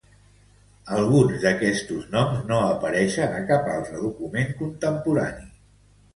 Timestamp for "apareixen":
2.71-3.37